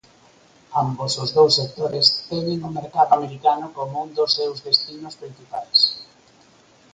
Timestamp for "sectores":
1.59-2.05